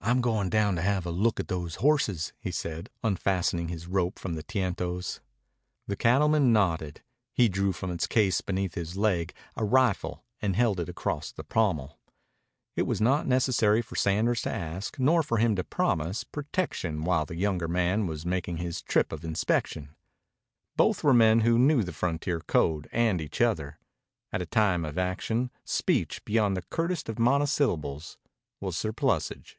"I'm 0.00 0.20
going 0.22 0.48
down 0.48 0.74
to 0.76 0.80
have 0.80 1.04
a 1.04 1.10
look 1.10 1.38
at 1.38 1.48
those 1.48 1.74
horses," 1.76 2.32
he 2.38 2.50
said, 2.52 2.88
unfastening 3.02 3.66
his 3.68 3.86
rope 3.88 4.18
from 4.18 4.36
the 4.36 4.42
tientos. 4.42 5.20
The 5.86 5.96
cattleman 5.96 6.50
nodded. 6.52 7.02
He 7.34 7.48
drew 7.48 7.72
from 7.72 7.90
its 7.90 8.06
case 8.06 8.40
beneath 8.40 8.74
his 8.74 8.96
leg 8.96 9.34
a 9.56 9.64
rifle 9.66 10.24
and 10.40 10.54
held 10.56 10.78
it 10.80 10.88
across 10.88 11.30
the 11.30 11.42
pommel. 11.44 11.98
It 12.74 12.84
was 12.84 13.00
not 13.02 13.26
necessary 13.26 13.82
for 13.82 13.96
Sanders 13.96 14.40
to 14.42 14.50
ask, 14.50 14.98
nor 15.00 15.22
for 15.22 15.38
him 15.38 15.56
to 15.56 15.64
promise, 15.64 16.24
protection 16.24 17.02
while 17.02 17.26
the 17.26 17.36
younger 17.36 17.68
man 17.68 18.06
was 18.06 18.24
making 18.24 18.58
his 18.58 18.80
trip 18.80 19.12
of 19.12 19.24
inspection. 19.24 19.94
Both 20.76 21.04
were 21.04 21.12
men 21.12 21.40
who 21.40 21.58
knew 21.58 21.82
the 21.82 21.92
frontier 21.92 22.40
code 22.40 22.88
and 22.92 23.20
each 23.20 23.42
other. 23.42 23.78
At 24.32 24.40
a 24.42 24.46
time 24.46 24.86
of 24.86 24.96
action 24.96 25.50
speech, 25.64 26.24
beyond 26.24 26.56
the 26.56 26.62
curtest 26.62 27.10
of 27.10 27.18
monosyllables, 27.18 28.16
was 28.58 28.74
surplusage. 28.76 29.58